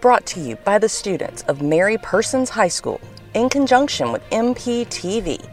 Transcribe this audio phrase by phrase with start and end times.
[0.00, 3.00] brought to you by the students of Mary Persons High School
[3.34, 5.44] in conjunction with MPTV.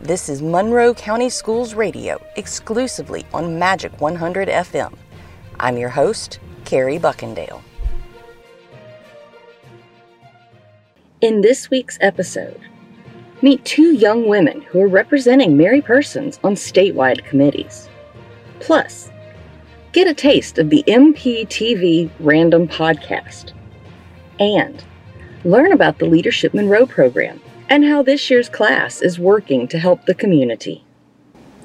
[0.00, 4.94] This is Monroe County Schools Radio, exclusively on Magic 100 FM.
[5.58, 7.62] I'm your host, Carrie Buckendale.
[11.22, 12.60] In this week's episode,
[13.40, 17.88] meet two young women who are representing Mary Persons on statewide committees.
[18.60, 19.10] Plus,
[19.92, 23.55] get a taste of the MPTV Random Podcast.
[24.38, 24.84] And
[25.44, 30.04] learn about the Leadership Monroe program and how this year's class is working to help
[30.04, 30.84] the community.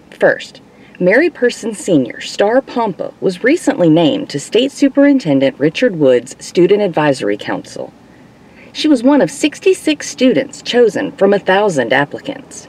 [0.10, 0.62] First,
[1.00, 2.22] Mary Person Sr.
[2.22, 7.92] Star Pompa was recently named to State Superintendent Richard Woods' Student Advisory Council.
[8.74, 12.68] She was one of 66 students chosen from a thousand applicants.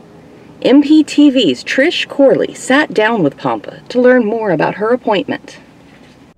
[0.62, 5.58] MPTV's Trish Corley sat down with Pompa to learn more about her appointment.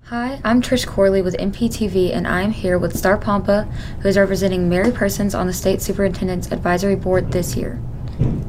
[0.09, 3.67] Hi, I'm Trish Corley with MPTV, and I'm here with Star Pompa,
[4.01, 7.81] who is representing Mary Persons on the State Superintendent's Advisory Board this year.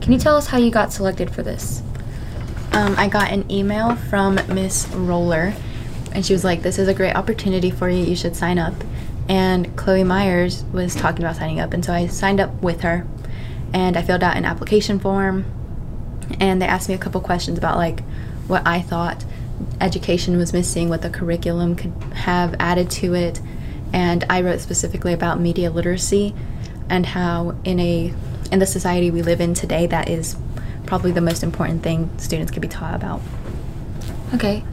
[0.02, 1.82] Can you tell us how you got selected for this?
[2.72, 5.54] Um, I got an email from Miss Roller,
[6.12, 8.74] and she was like, This is a great opportunity for you, you should sign up.
[9.26, 13.06] And Chloe Myers was talking about signing up, and so I signed up with her,
[13.72, 15.46] and I filled out an application form,
[16.38, 18.00] and they asked me a couple questions about like
[18.46, 19.24] what I thought
[19.80, 23.40] education was missing, what the curriculum could have added to it.
[23.92, 26.34] And I wrote specifically about media literacy
[26.88, 28.14] and how in a
[28.50, 30.36] in the society we live in today that is
[30.86, 33.20] probably the most important thing students could be taught about.
[34.34, 34.64] Okay.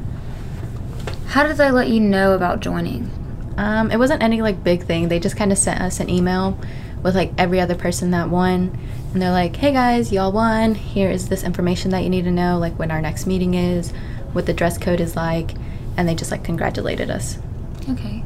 [1.27, 3.09] How did they let you know about joining?
[3.57, 5.09] Um, it wasn't any like big thing.
[5.09, 6.57] They just kind of sent us an email
[7.01, 8.77] with like every other person that won,
[9.13, 10.75] and they're like, "Hey guys, y'all won.
[10.75, 13.91] Here is this information that you need to know, like when our next meeting is,
[14.33, 15.51] what the dress code is like,
[15.97, 17.37] and they just like congratulated us.
[17.89, 18.23] Okay.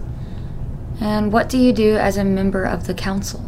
[0.99, 3.45] And what do you do as a member of the council?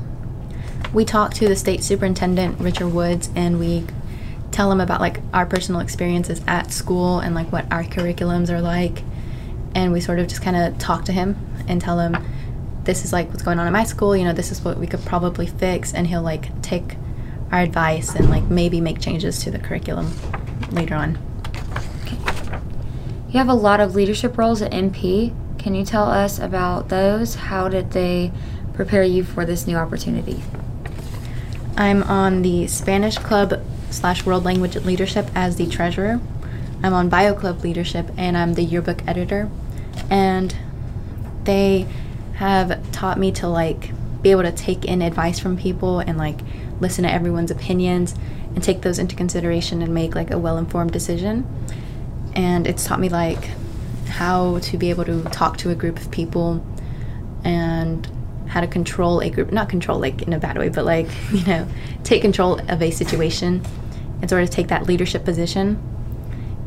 [0.93, 3.85] We talk to the state superintendent, Richard Woods, and we
[4.51, 8.61] tell him about like our personal experiences at school and like what our curriculums are
[8.61, 9.03] like.
[9.75, 11.37] And we sort of just kind of talk to him
[11.67, 12.17] and tell him
[12.83, 14.87] this is like what's going on in my school, you know, this is what we
[14.87, 16.95] could probably fix and he'll like take
[17.51, 20.11] our advice and like maybe make changes to the curriculum
[20.71, 21.17] later on.
[23.29, 25.35] You have a lot of leadership roles at MP.
[25.59, 27.35] Can you tell us about those?
[27.35, 28.31] How did they
[28.73, 30.41] prepare you for this new opportunity?
[31.77, 36.19] I'm on the Spanish Club slash World Language Leadership as the treasurer.
[36.81, 39.47] I'm on Bio Club Leadership and I'm the yearbook editor.
[40.09, 40.55] And
[41.43, 41.85] they
[42.37, 43.91] have taught me to like
[44.23, 46.39] be able to take in advice from people and like
[46.79, 48.15] listen to everyone's opinions
[48.55, 51.45] and take those into consideration and make like a well-informed decision
[52.39, 53.49] and it's taught me like
[54.07, 56.65] how to be able to talk to a group of people
[57.43, 58.09] and
[58.47, 61.45] how to control a group not control like in a bad way but like you
[61.45, 61.67] know
[62.05, 63.61] take control of a situation
[64.21, 65.81] and sort of take that leadership position.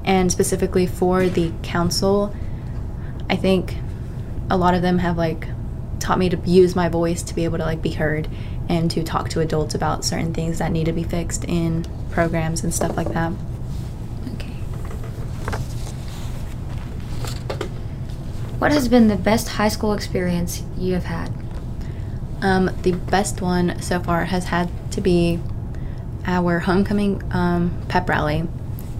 [0.05, 2.35] And specifically for the council
[3.31, 3.77] i think
[4.51, 5.47] a lot of them have like
[6.01, 8.29] taught me to use my voice to be able to like be heard
[8.69, 12.63] and to talk to adults about certain things that need to be fixed in programs
[12.63, 13.33] and stuff like that
[18.63, 21.35] What has been the best high school experience you have had?
[22.43, 25.41] Um, the best one so far has had to be
[26.27, 28.47] our homecoming um, pep rally.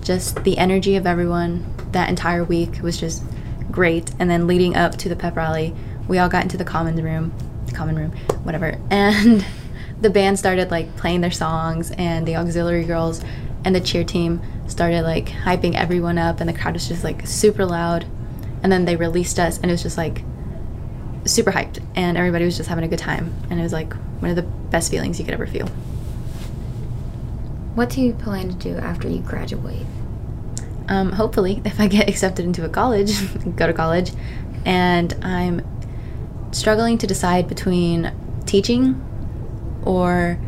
[0.03, 3.23] Just the energy of everyone that entire week was just
[3.71, 4.11] great.
[4.19, 5.73] And then leading up to the pep rally,
[6.09, 7.33] we all got into the common room,
[7.67, 8.11] the common room,
[8.43, 9.47] whatever, and
[10.01, 13.23] the band started like playing their songs, and the auxiliary girls
[13.65, 17.25] and the cheer team started like hyping everyone up, and the crowd was just like
[17.29, 18.05] super loud
[18.63, 20.25] and then they released us and it was just like
[21.25, 24.31] super hyped and everybody was just having a good time and it was like one
[24.31, 25.67] of the best feelings you could ever feel.
[27.75, 29.87] What do you plan to do after you graduate?
[30.89, 33.13] Um, hopefully if i get accepted into a college
[33.57, 34.13] go to college
[34.65, 35.65] and i'm
[36.51, 38.13] struggling to decide between
[38.47, 39.01] teaching
[39.85, 40.39] or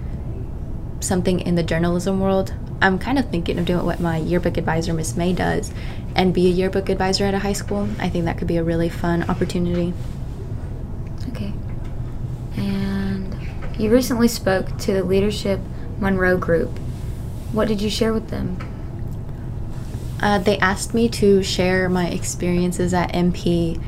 [1.01, 2.55] something in the journalism world.
[2.81, 5.73] I'm kind of thinking of doing what my yearbook advisor miss may does
[6.15, 7.89] and be a yearbook advisor at a high school.
[7.99, 9.93] I think that could be a really fun opportunity.
[11.31, 11.53] Okay.
[12.57, 13.37] And
[13.79, 15.61] you recently spoke to the Leadership
[15.99, 16.79] Monroe group.
[17.53, 18.59] What did you share with them?
[20.21, 23.83] Uh, they asked me to share my experiences at MP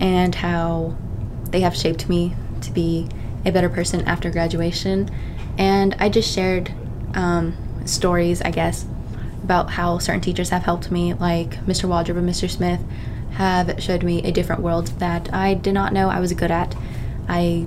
[0.00, 0.96] and how
[1.50, 3.08] they have shaped me to be
[3.44, 5.10] a better person after graduation.
[5.58, 6.72] And I just shared
[7.14, 8.86] um, stories, I guess,
[9.42, 11.88] about how certain teachers have helped me, like Mr.
[11.88, 12.50] Waldrop and Mr.
[12.50, 12.80] Smith,
[13.32, 16.74] have showed me a different world that I did not know I was good at.
[17.28, 17.66] I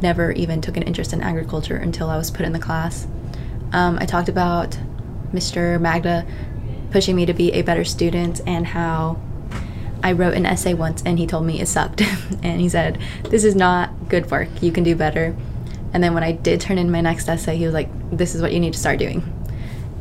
[0.00, 3.06] never even took an interest in agriculture until I was put in the class.
[3.72, 4.78] Um, I talked about
[5.32, 5.80] Mr.
[5.80, 6.26] Magda
[6.90, 9.20] pushing me to be a better student and how
[10.02, 12.00] I wrote an essay once and he told me it sucked.
[12.42, 14.48] and he said, This is not good work.
[14.62, 15.36] You can do better.
[15.92, 18.42] And then when I did turn in my next essay, he was like, This is
[18.42, 19.33] what you need to start doing.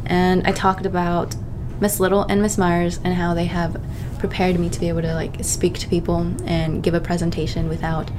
[0.05, 1.35] And I talked about
[1.79, 3.81] Miss Little and Miss Myers and how they have
[4.19, 8.09] prepared me to be able to like speak to people and give a presentation without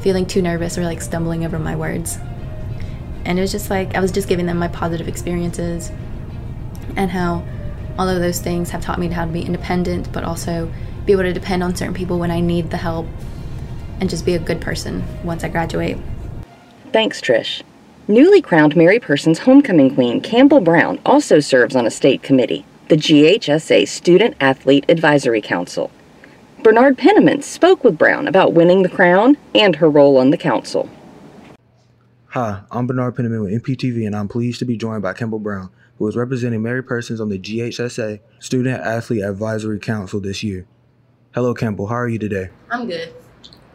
[0.00, 2.18] feeling too nervous or like stumbling over my words.
[3.24, 5.90] And it was just like I was just giving them my positive experiences
[6.96, 7.44] and how
[7.98, 10.72] all of those things have taught me how to be independent but also
[11.04, 13.06] be able to depend on certain people when I need the help
[14.00, 15.98] and just be a good person once I graduate.
[16.92, 17.62] Thanks, Trish.
[18.10, 22.96] Newly crowned Mary Persons homecoming queen Campbell Brown also serves on a state committee, the
[22.96, 25.90] GHSA Student Athlete Advisory Council.
[26.62, 30.88] Bernard Penniman spoke with Brown about winning the crown and her role on the council.
[32.28, 35.68] Hi, I'm Bernard Penniman with MPTV, and I'm pleased to be joined by Campbell Brown,
[35.98, 40.66] who is representing Mary Persons on the GHSA Student Athlete Advisory Council this year.
[41.34, 41.88] Hello, Campbell.
[41.88, 42.48] How are you today?
[42.70, 43.12] I'm good.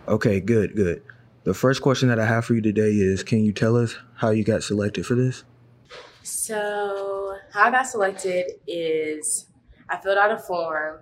[0.07, 1.03] Okay, good, good.
[1.43, 4.29] The first question that I have for you today is Can you tell us how
[4.29, 5.43] you got selected for this?
[6.21, 9.47] So, how I got selected is
[9.89, 10.99] I filled out a form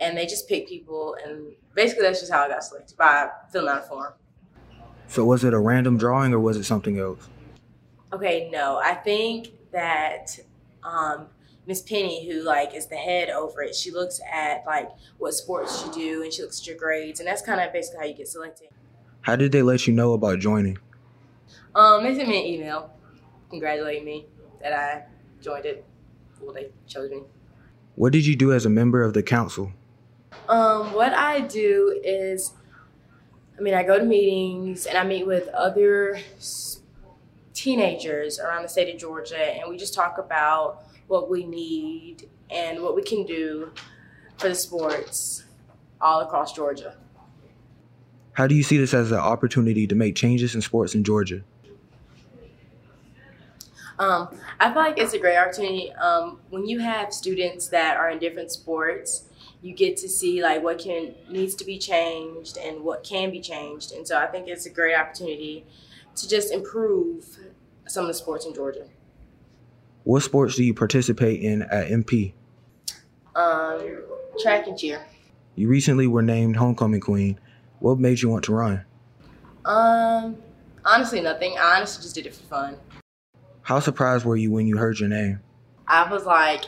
[0.00, 3.68] and they just picked people, and basically that's just how I got selected by filling
[3.68, 4.14] out a form.
[5.08, 7.28] So, was it a random drawing or was it something else?
[8.14, 10.38] Okay, no, I think that
[10.82, 11.26] um,
[11.66, 14.88] Miss Penny, who like is the head over it, she looks at like
[15.18, 17.98] what sports you do and she looks at your grades, and that's kind of basically
[18.00, 18.68] how you get selected.
[19.26, 20.78] How did they let you know about joining?
[21.74, 22.92] Um, they sent me an email
[23.50, 24.26] congratulating me
[24.62, 25.02] that I
[25.42, 25.84] joined it.
[26.40, 27.22] Well, they chose me.
[27.96, 29.72] What did you do as a member of the council?
[30.48, 32.52] Um, what I do is,
[33.58, 36.20] I mean, I go to meetings and I meet with other
[37.52, 42.80] teenagers around the state of Georgia, and we just talk about what we need and
[42.80, 43.72] what we can do
[44.38, 45.46] for the sports
[46.00, 46.96] all across Georgia.
[48.36, 51.40] How do you see this as an opportunity to make changes in sports in Georgia?
[53.98, 54.28] Um,
[54.60, 55.90] I feel like it's a great opportunity.
[55.94, 59.24] Um, when you have students that are in different sports,
[59.62, 63.40] you get to see like what can needs to be changed and what can be
[63.40, 63.92] changed.
[63.92, 65.64] And so I think it's a great opportunity
[66.16, 67.38] to just improve
[67.86, 68.86] some of the sports in Georgia.
[70.04, 72.34] What sports do you participate in at MP?
[73.34, 74.02] Um,
[74.42, 75.06] track and cheer.
[75.54, 77.40] You recently were named homecoming queen.
[77.80, 78.84] What made you want to run?
[79.64, 80.36] Um,
[80.84, 81.56] honestly, nothing.
[81.58, 82.76] I honestly just did it for fun.
[83.62, 85.40] How surprised were you when you heard your name?
[85.88, 86.64] I was like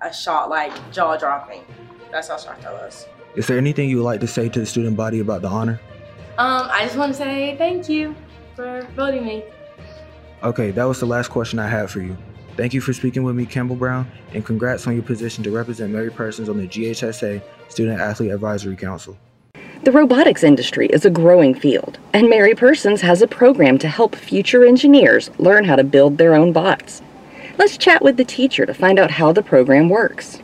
[0.00, 1.64] a shot, like jaw dropping.
[2.10, 3.06] That's how shocked I was.
[3.34, 5.80] Is there anything you would like to say to the student body about the honor?
[6.38, 8.14] Um, I just want to say thank you
[8.54, 9.44] for voting me.
[10.42, 12.16] Okay, that was the last question I had for you.
[12.56, 15.92] Thank you for speaking with me, Campbell Brown, and congrats on your position to represent
[15.92, 19.16] Mary Persons on the GHSA Student Athlete Advisory Council.
[19.82, 24.14] The robotics industry is a growing field, and Mary Persons has a program to help
[24.14, 27.02] future engineers learn how to build their own bots.
[27.58, 30.40] Let's chat with the teacher to find out how the program works.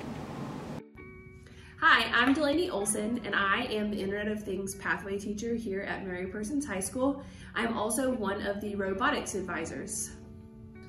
[1.79, 6.06] Hi, I'm Delaney Olson, and I am the Internet of Things pathway teacher here at
[6.06, 7.23] Mary Persons High School.
[7.55, 10.11] I'm also one of the robotics advisors.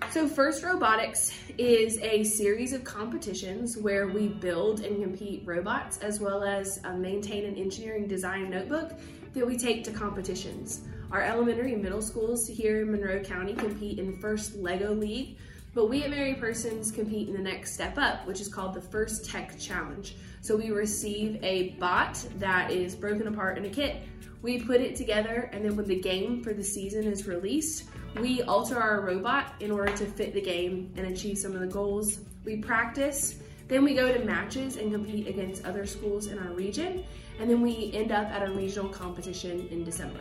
[0.10, 6.20] So FIRST Robotics is a series of competitions where we build and compete robots as
[6.20, 8.92] well as uh, maintain an engineering design notebook
[9.34, 10.82] that we take to competitions.
[11.12, 15.38] Our elementary and middle schools here in Monroe County compete in FIRST LEGO League,
[15.74, 18.82] but we at Mary Persons compete in the next step up, which is called the
[18.82, 20.16] FIRST Tech Challenge.
[20.42, 24.02] So we receive a bot that is broken apart in a kit.
[24.42, 27.86] We put it together, and then when the game for the season is released,
[28.20, 31.68] we alter our robot in order to fit the game and achieve some of the
[31.68, 32.20] goals.
[32.44, 33.36] We practice,
[33.68, 37.06] then we go to matches and compete against other schools in our region,
[37.40, 40.20] and then we end up at a regional competition in December.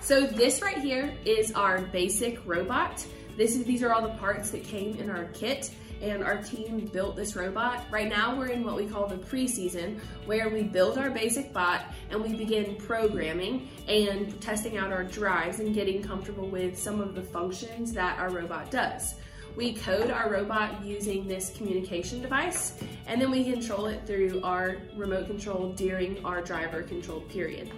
[0.00, 3.06] So this right here is our basic robot.
[3.36, 5.70] This is these are all the parts that came in our kit
[6.02, 7.84] and our team built this robot.
[7.90, 11.92] Right now we're in what we call the preseason where we build our basic bot
[12.10, 17.14] and we begin programming and testing out our drives and getting comfortable with some of
[17.14, 19.14] the functions that our robot does.
[19.56, 24.76] We code our robot using this communication device and then we control it through our
[24.96, 27.72] remote control during our driver control period.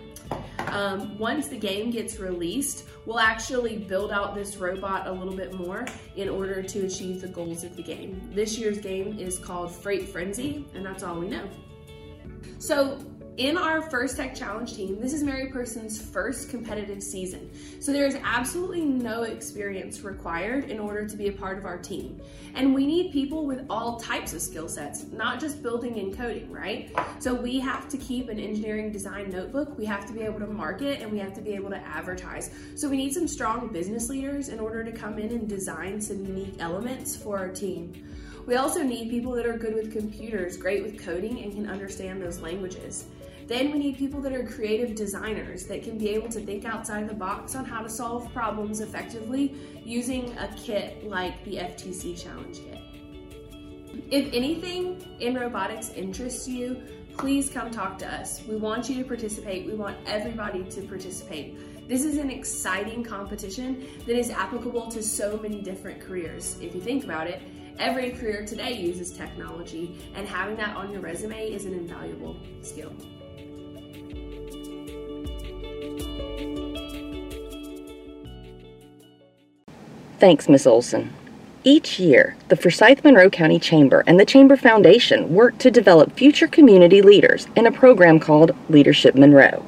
[0.69, 5.55] Um, once the game gets released, we'll actually build out this robot a little bit
[5.55, 5.87] more
[6.17, 8.31] in order to achieve the goals of the game.
[8.35, 11.49] This year's game is called Freight Frenzy, and that's all we know.
[12.59, 12.99] So
[13.41, 17.51] in our First Tech Challenge team, this is Mary Person's first competitive season.
[17.81, 21.79] So there is absolutely no experience required in order to be a part of our
[21.79, 22.21] team.
[22.55, 26.53] And we need people with all types of skill sets, not just building and coding,
[26.53, 26.93] right?
[27.19, 30.47] So we have to keep an engineering design notebook, we have to be able to
[30.47, 32.51] market, and we have to be able to advertise.
[32.75, 36.27] So we need some strong business leaders in order to come in and design some
[36.27, 38.07] unique elements for our team.
[38.47, 42.21] We also need people that are good with computers, great with coding, and can understand
[42.21, 43.07] those languages.
[43.51, 47.09] Then we need people that are creative designers that can be able to think outside
[47.09, 52.57] the box on how to solve problems effectively using a kit like the FTC Challenge
[52.57, 52.79] Kit.
[54.09, 56.81] If anything in robotics interests you,
[57.19, 58.41] please come talk to us.
[58.47, 59.67] We want you to participate.
[59.67, 61.89] We want everybody to participate.
[61.89, 66.57] This is an exciting competition that is applicable to so many different careers.
[66.61, 67.43] If you think about it,
[67.81, 72.93] every career today uses technology, and having that on your resume is an invaluable skill.
[80.21, 80.67] Thanks, Ms.
[80.67, 81.15] Olson.
[81.65, 86.47] Each year, the Forsyth Monroe County Chamber and the Chamber Foundation work to develop future
[86.47, 89.65] community leaders in a program called Leadership Monroe.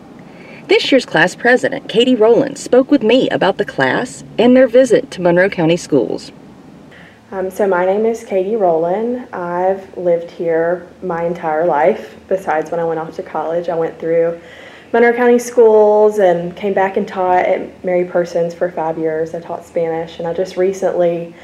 [0.69, 5.11] This year's class president, Katie Rowland, spoke with me about the class and their visit
[5.13, 6.33] to Monroe County schools.
[7.31, 9.33] Um, so, my name is Katie Rowland.
[9.33, 13.71] I've lived here my entire life, besides when I went off to college.
[13.71, 14.39] I went through
[14.93, 19.35] Monroe County schools and came back and taught at Mary Persons for five years.
[19.35, 21.35] I taught Spanish, and I just recently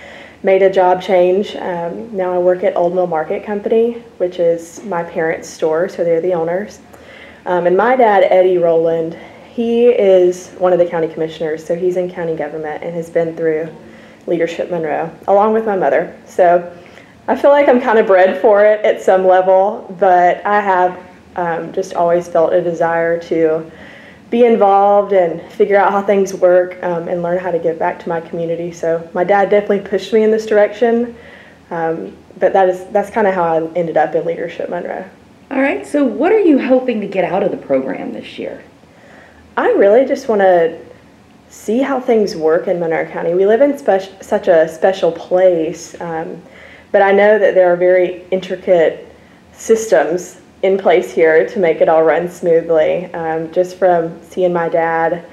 [0.42, 1.56] made a job change.
[1.56, 6.04] Um, now I work at Old Mill Market Company, which is my parents' store, so
[6.04, 6.80] they're the owners.
[7.46, 9.16] Um, and my dad, Eddie Rowland,
[9.54, 13.34] he is one of the county commissioners, so he's in county government and has been
[13.34, 13.68] through
[14.26, 16.14] Leadership Monroe, along with my mother.
[16.26, 16.70] So
[17.26, 21.07] I feel like I'm kind of bred for it at some level, but I have
[21.38, 23.70] um, just always felt a desire to
[24.28, 27.98] be involved and figure out how things work um, and learn how to give back
[28.00, 28.72] to my community.
[28.72, 31.16] So my dad definitely pushed me in this direction,
[31.70, 35.08] um, but that is that's kind of how I ended up in Leadership Monroe.
[35.50, 38.62] All right, so what are you hoping to get out of the program this year?
[39.56, 40.78] I really just want to
[41.48, 43.32] see how things work in Monroe County.
[43.32, 46.42] We live in spe- such a special place, um,
[46.92, 49.06] but I know that there are very intricate
[49.52, 53.12] systems in place here to make it all run smoothly.
[53.14, 55.24] Um, just from seeing my dad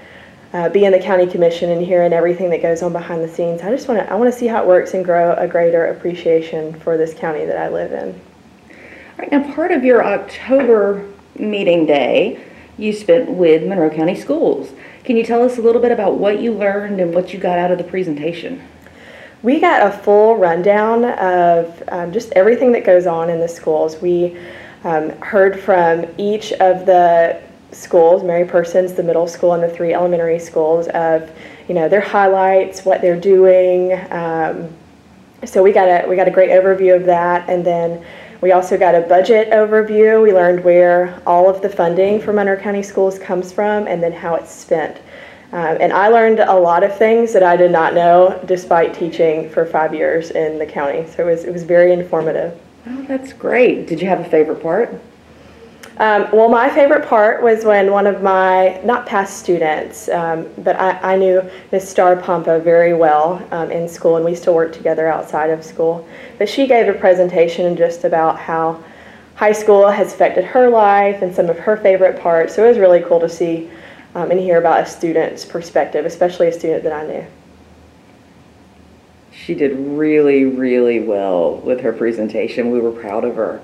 [0.53, 3.61] uh, be in the county commission and hearing everything that goes on behind the scenes,
[3.61, 5.87] I just want to I want to see how it works and grow a greater
[5.87, 8.09] appreciation for this county that I live in.
[8.69, 12.43] All right, now part of your October meeting day
[12.77, 14.71] you spent with Monroe County Schools.
[15.03, 17.57] Can you tell us a little bit about what you learned and what you got
[17.57, 18.65] out of the presentation?
[19.43, 24.01] We got a full rundown of um, just everything that goes on in the schools.
[24.01, 24.37] We
[24.85, 29.93] um, heard from each of the schools, Mary Persons, the middle school, and the three
[29.93, 31.29] elementary schools of,
[31.67, 33.93] you know, their highlights, what they're doing.
[34.11, 34.69] Um,
[35.43, 38.05] so we got a we got a great overview of that, and then
[38.41, 40.21] we also got a budget overview.
[40.21, 44.13] We learned where all of the funding for Monroe County Schools comes from, and then
[44.13, 44.97] how it's spent.
[45.51, 49.49] Um, and I learned a lot of things that I did not know, despite teaching
[49.49, 51.07] for five years in the county.
[51.07, 52.59] So it was it was very informative.
[52.87, 53.87] Oh, that's great.
[53.87, 54.93] Did you have a favorite part?
[55.97, 60.75] Um, well, my favorite part was when one of my, not past students, um, but
[60.75, 64.73] I, I, knew Miss Star Pompa very well um, in school, and we still work
[64.73, 66.05] together outside of school.
[66.37, 68.83] But she gave a presentation just about how
[69.35, 72.55] high school has affected her life and some of her favorite parts.
[72.55, 73.69] So it was really cool to see
[74.15, 77.25] um, and hear about a student's perspective, especially a student that I knew
[79.45, 82.71] she did really, really well with her presentation.
[82.71, 83.61] We were proud of her.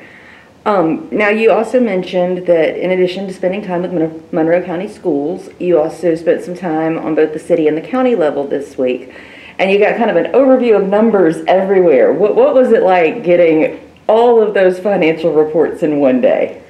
[0.63, 5.49] Um, now, you also mentioned that in addition to spending time with Monroe County schools,
[5.57, 9.11] you also spent some time on both the city and the county level this week.
[9.57, 12.13] And you got kind of an overview of numbers everywhere.
[12.13, 16.61] What, what was it like getting all of those financial reports in one day?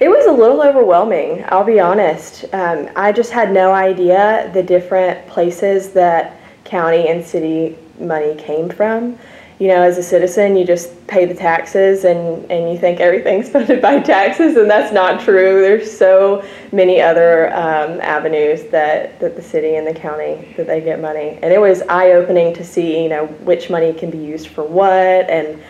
[0.00, 2.44] It was a little overwhelming, I'll be honest.
[2.52, 8.68] Um, I just had no idea the different places that county and city money came
[8.68, 9.18] from.
[9.58, 13.48] You know, as a citizen, you just pay the taxes and, and you think everything's
[13.52, 15.60] funded by taxes, and that's not true.
[15.60, 16.42] There's so
[16.72, 21.38] many other um, avenues that, that the city and the county that they get money,
[21.42, 24.64] and it was eye opening to see you know which money can be used for
[24.64, 25.62] what and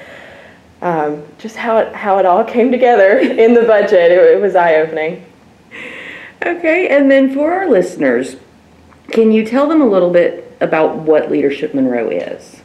[0.82, 4.12] um, just how it how it all came together in the budget.
[4.12, 5.25] It, it was eye opening.
[6.46, 8.37] Okay, and then for our listeners,
[9.10, 12.61] can you tell them a little bit about what Leadership Monroe is.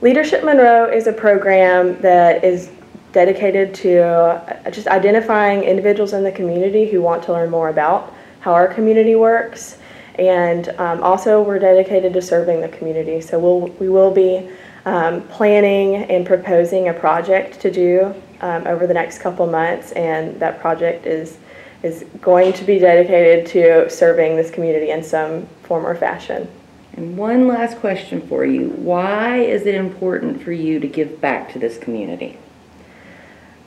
[0.00, 2.70] Leadership Monroe is a program that is
[3.12, 8.14] dedicated to uh, just identifying individuals in the community who want to learn more about
[8.40, 9.78] how our community works.
[10.18, 13.20] And um, also, we're dedicated to serving the community.
[13.20, 14.48] So we'll, we will be
[14.84, 20.38] um, planning and proposing a project to do um, over the next couple months, and
[20.40, 21.38] that project is
[21.82, 26.46] is going to be dedicated to serving this community in some form or fashion.
[26.94, 28.70] And one last question for you.
[28.70, 32.38] Why is it important for you to give back to this community?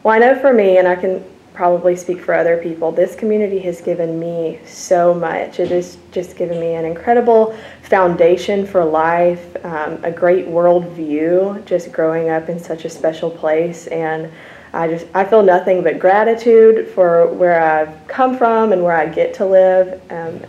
[0.03, 3.59] Well, I know for me, and I can probably speak for other people, this community
[3.59, 5.59] has given me so much.
[5.59, 11.91] It has just given me an incredible foundation for life, um, a great worldview, just
[11.91, 13.87] growing up in such a special place.
[13.87, 14.31] And
[14.73, 19.05] I just I feel nothing but gratitude for where I've come from and where I
[19.05, 20.01] get to live.
[20.11, 20.41] Um,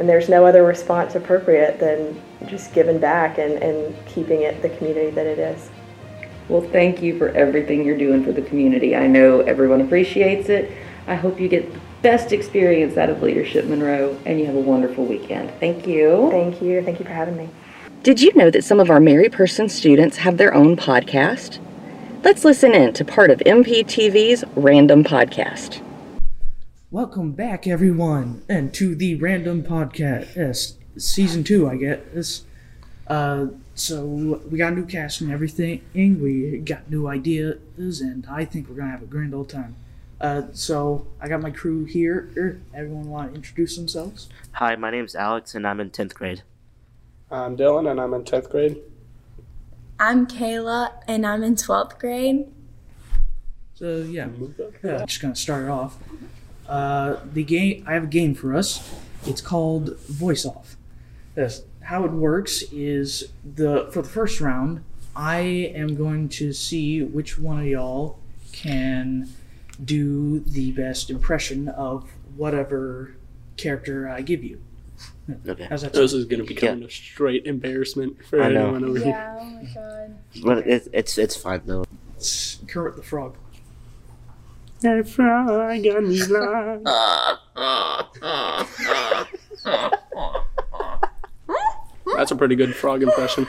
[0.00, 4.70] and there's no other response appropriate than just giving back and, and keeping it the
[4.70, 5.68] community that it is.
[6.48, 8.96] Well, thank you for everything you're doing for the community.
[8.96, 10.72] I know everyone appreciates it.
[11.06, 14.60] I hope you get the best experience out of Leadership Monroe and you have a
[14.60, 15.50] wonderful weekend.
[15.60, 16.30] Thank you.
[16.30, 16.82] Thank you.
[16.82, 17.50] Thank you for having me.
[18.02, 21.58] Did you know that some of our Mary Person students have their own podcast?
[22.24, 25.82] Let's listen in to part of MPTV's Random Podcast.
[26.92, 32.42] Welcome back, everyone, and to the Random Podcast, yes, season two, I guess.
[33.06, 34.04] Uh, so
[34.50, 35.82] we got a new cast and everything.
[35.94, 39.76] We got new ideas, and I think we're gonna have a grand old time.
[40.20, 42.60] Uh, so I got my crew here.
[42.74, 44.28] Everyone want to introduce themselves?
[44.54, 46.42] Hi, my name's Alex, and I'm in tenth grade.
[47.30, 48.78] I'm Dylan, and I'm in tenth grade.
[50.00, 52.52] I'm Kayla, and I'm in 12th grade.
[53.74, 54.26] So, yeah,
[54.82, 55.96] yeah just gonna start it off.
[56.70, 58.94] Uh, the game, I have a game for us.
[59.26, 60.76] It's called Voice Off.
[61.36, 64.84] Yes, how it works is the for the first round,
[65.16, 65.40] I
[65.74, 68.18] am going to see which one of y'all
[68.52, 69.28] can
[69.84, 73.16] do the best impression of whatever
[73.56, 74.60] character I give you.
[75.46, 75.66] Okay.
[75.68, 76.86] How's that This is going to become Yeah.
[76.86, 78.74] a straight embarrassment for I know.
[78.74, 79.08] anyone over here.
[79.08, 80.16] Yeah, oh my god.
[80.44, 81.84] But it's it's it's fine though.
[82.16, 83.36] It's Kermit the Frog.
[84.82, 86.86] That frog got me blind.
[92.16, 93.46] That's a pretty good frog impression.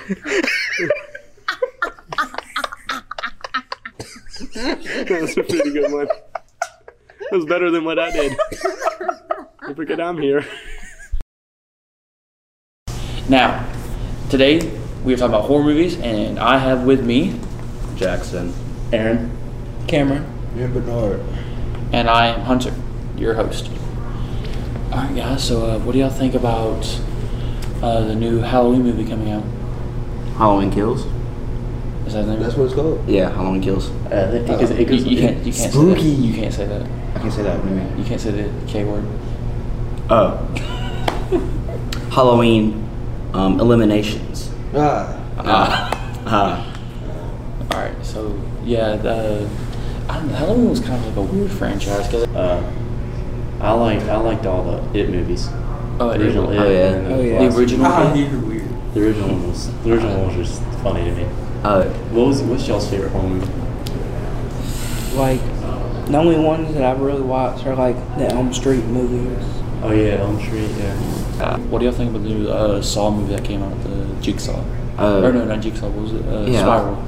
[4.53, 6.07] That's a pretty good one.
[6.07, 8.37] That was better than what I did.
[9.61, 10.45] Don't forget I'm here.
[13.29, 13.65] Now,
[14.29, 14.69] today
[15.05, 17.39] we are talking about horror movies, and I have with me
[17.95, 18.53] Jackson.
[18.91, 19.31] Aaron,
[19.87, 21.21] Cameron, And Bernard.
[21.93, 22.73] and I am Hunter,
[23.17, 23.69] your host.
[24.91, 25.43] All right, guys.
[25.43, 26.85] So, uh, what do y'all think about
[27.81, 29.43] uh, the new Halloween movie coming out?
[30.37, 31.05] Halloween Kills.
[32.05, 32.43] Is that the name?
[32.43, 33.07] That's what it's called?
[33.07, 33.89] Yeah, Halloween Kills.
[34.11, 35.37] Uh, it goes- it goes- you, you can't.
[35.45, 36.01] You can't Spooky.
[36.01, 36.27] Say that.
[36.27, 36.81] You can't say that.
[37.15, 37.57] I can't say that.
[37.59, 37.97] What do you mean?
[37.97, 39.05] You can't say the K word.
[40.09, 40.37] Oh.
[42.11, 42.87] Halloween
[43.33, 44.51] um, eliminations.
[44.75, 45.17] Ah.
[45.37, 46.73] Uh, uh,
[47.73, 48.05] All right.
[48.05, 49.47] So, yeah, the
[50.11, 52.27] I don't know, Halloween was kind of like a weird franchise because.
[52.35, 52.71] Uh,
[53.61, 55.47] I liked I liked all the It movies.
[55.99, 56.21] Oh, the It.
[56.21, 56.57] original It.
[56.57, 56.87] Oh, yeah.
[56.87, 57.47] and then Oh, yeah.
[57.49, 58.25] The original classic.
[58.25, 58.31] It?
[58.31, 58.93] you're weird.
[58.93, 61.25] The original one was the original one was just funny to me.
[61.63, 63.51] uh, What was what's y'all's favorite horror movie?
[65.15, 65.41] Like,
[66.07, 69.45] the only ones that I've really watched are like the Elm Street movies.
[69.83, 70.69] Oh yeah, Elm Street.
[70.77, 70.93] Yeah.
[71.43, 74.05] Uh, what do y'all think about the new uh, Saw movie that came out, the
[74.21, 74.59] Jigsaw?
[74.97, 75.87] Uh, or no, not Jigsaw.
[75.89, 76.25] What was it?
[76.25, 76.61] Uh, yeah.
[76.61, 77.05] Spiral.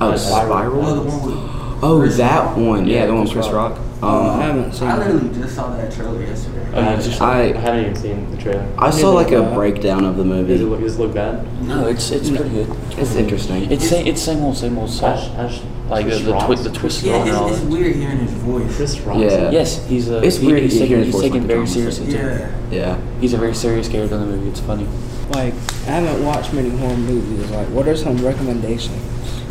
[0.00, 0.82] oh, Yeah, Spiral.
[0.84, 2.12] Oh, the one with.
[2.12, 2.86] Oh, that one.
[2.86, 3.78] Yeah, Yeah, the one with Chris Chris Rock.
[4.02, 4.98] I Um, haven't seen I it.
[5.14, 6.66] literally just saw that trailer yesterday.
[6.74, 8.66] Oh, you just I, I I haven't even seen the trailer.
[8.78, 9.54] I saw like a have I.
[9.54, 10.58] breakdown of the Does it movie.
[10.64, 11.62] look does it look bad?
[11.62, 12.76] No, it's it's pretty good.
[12.98, 13.70] It's interesting.
[13.70, 15.14] It's same it's same old same old I Saw.
[15.48, 17.66] just, Like the Chris the, Rock's- twi- the twist Yeah, on and all it's, it's
[17.70, 18.76] weird hearing his voice.
[18.76, 19.18] Chris Rock.
[19.20, 19.50] Yeah.
[19.50, 21.46] Yes, he's a It's he- weird he's to hear taken, his he's voice taken like
[21.48, 22.12] very seriously too.
[22.18, 22.48] Yeah.
[22.72, 22.98] Yeah.
[23.20, 24.48] He's a very serious character in the movie.
[24.48, 24.86] It's funny.
[25.32, 25.54] Like,
[25.86, 27.48] I haven't watched many horror movies.
[27.52, 28.98] Like, what are some recommendations?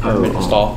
[0.04, 0.76] Oh, Saw,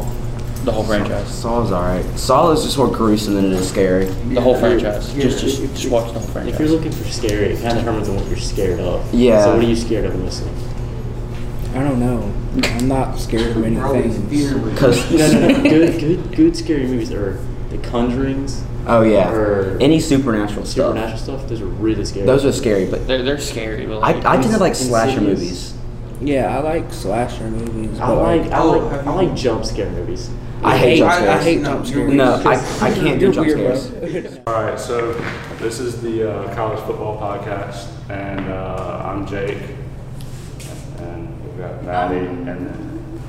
[0.65, 2.05] the whole franchise, Saw's alright.
[2.19, 4.07] Saw is just more gruesome than it is scary.
[4.07, 5.15] the whole franchise.
[5.15, 5.25] Yeah.
[5.25, 6.55] Just just just watch the whole franchise.
[6.55, 9.13] If you're looking for scary, it kind of determines on what you're scared of.
[9.15, 9.45] Yeah.
[9.45, 11.77] So what are you scared of in this one?
[11.77, 12.33] I don't know.
[12.77, 14.79] I'm not scared of many things.
[14.79, 15.63] Cause No, no, no.
[15.69, 17.33] good, good, good scary movies are
[17.71, 20.89] The Conjurings, oh yeah, or any supernatural stuff.
[20.95, 21.49] supernatural stuff.
[21.49, 22.27] Those are really scary.
[22.27, 25.21] Those are scary, but They're they're scary, but I like, I tend to like slasher
[25.21, 25.74] movies.
[26.25, 28.01] Yeah, I like slasher movies.
[28.01, 30.31] I but, like I Oh, like have I like jump scare movies.
[30.63, 32.13] I hate jump I, I hate No, jump scares.
[32.15, 34.39] No, I, I can't do jump scares.
[34.47, 35.13] All right, so
[35.59, 39.59] this is the uh, college football podcast, and uh, I'm Jake,
[40.99, 43.21] and we've got Maddie, and then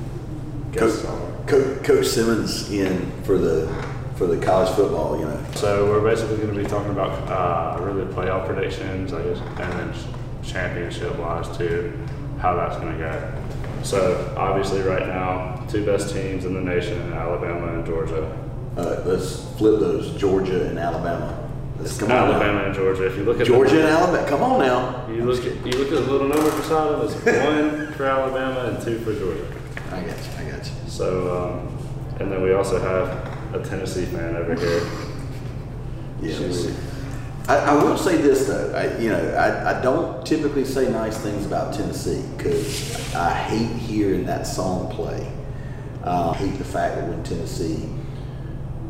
[0.71, 1.19] guest star.
[1.47, 3.67] Coach, Coach Simmons in for the
[4.15, 5.19] for the college football.
[5.19, 9.21] You know, So we're basically going to be talking about uh, really playoff predictions, I
[9.23, 9.93] guess, and then
[10.43, 11.91] championship wise too,
[12.45, 13.33] how that's going to go.
[13.83, 18.23] So obviously, right now, two best teams in the nation, Alabama and Georgia.
[18.77, 21.41] uh, let's flip those Georgia and Alabama.
[21.79, 22.33] Let's come on now.
[22.35, 23.05] Alabama and Georgia.
[23.07, 24.27] If you look at Georgia and Alabama.
[24.29, 25.07] Come on now.
[25.09, 27.01] You look at you look at the little number beside them.
[27.01, 29.45] It's one for Alabama and two for Georgia.
[29.91, 30.31] I got you.
[30.47, 30.71] I got you.
[30.87, 31.77] So, um,
[32.19, 34.81] and then we also have a Tennessee fan over here.
[36.21, 36.37] Yeah.
[36.37, 36.94] She's-
[37.47, 41.17] I, I will say this though, I, you know, I, I don't typically say nice
[41.17, 45.31] things about Tennessee because I hate hearing that song play.
[46.03, 47.87] Uh, I hate the fact that when Tennessee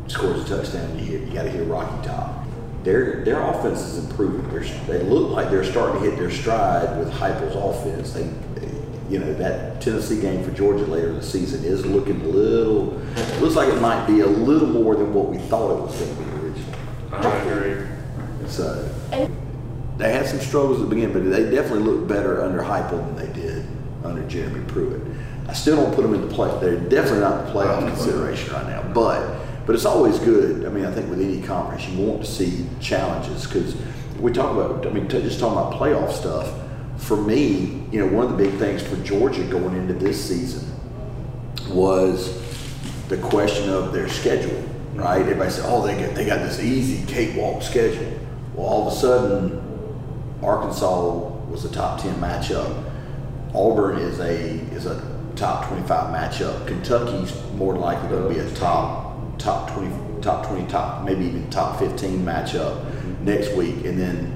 [0.06, 2.44] scores a touchdown, you hear you got to hear Rocky Top.
[2.82, 4.48] Their their offense is improving.
[4.50, 8.12] They're, they look like they're starting to hit their stride with Heupel's offense.
[8.12, 8.30] They,
[9.10, 13.00] you know, that Tennessee game for Georgia later in the season is looking a little.
[13.40, 16.16] Looks like it might be a little more than what we thought it was going
[16.16, 16.78] to be originally.
[17.12, 17.95] I agree.
[18.48, 18.88] So
[19.98, 23.16] they had some struggles at the beginning, but they definitely looked better under Heupel than
[23.16, 23.66] they did
[24.04, 25.02] under Jeremy Pruitt.
[25.48, 26.50] I still don't put them in the play.
[26.60, 30.64] They're definitely not in the playoff consideration right now, but but it's always good.
[30.64, 33.76] I mean, I think with any conference, you want to see challenges because
[34.20, 34.86] we talk about.
[34.86, 36.52] I mean, t- just talking about playoff stuff.
[36.98, 40.72] For me, you know, one of the big things for Georgia going into this season
[41.68, 42.42] was
[43.08, 44.62] the question of their schedule.
[44.94, 45.20] Right?
[45.20, 48.12] Everybody said, "Oh, they got they got this easy cakewalk schedule."
[48.56, 52.84] Well, all of a sudden, Arkansas was a top ten matchup.
[53.54, 54.34] Auburn is a
[54.74, 55.00] is a
[55.36, 56.66] top twenty five matchup.
[56.66, 61.26] Kentucky's more than likely going to be a top top twenty top twenty top maybe
[61.26, 62.82] even top fifteen matchup
[63.20, 63.84] next week.
[63.84, 64.34] And then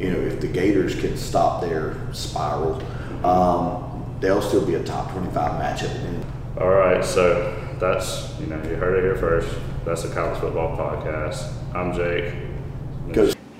[0.00, 2.82] you know if the Gators can stop their spiral,
[3.24, 6.24] um, they'll still be a top twenty five matchup.
[6.60, 9.56] All right, so that's you know you heard it here first.
[9.84, 11.52] That's a college football podcast.
[11.72, 12.34] I'm Jake.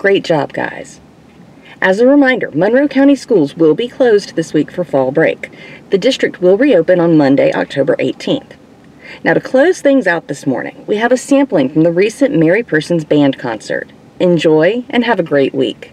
[0.01, 0.99] Great job, guys.
[1.83, 5.51] As a reminder, Monroe County Schools will be closed this week for fall break.
[5.91, 8.53] The district will reopen on Monday, October 18th.
[9.23, 12.63] Now, to close things out this morning, we have a sampling from the recent Mary
[12.63, 13.91] Persons Band concert.
[14.19, 15.93] Enjoy and have a great week.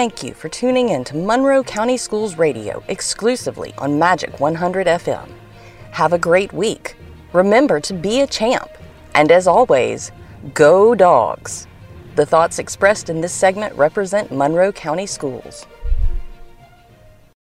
[0.00, 5.28] Thank you for tuning in to Monroe County Schools Radio exclusively on Magic 100 FM.
[5.90, 6.96] Have a great week.
[7.34, 8.70] Remember to be a champ.
[9.14, 10.10] And as always,
[10.54, 11.66] go dogs.
[12.16, 15.66] The thoughts expressed in this segment represent Monroe County Schools.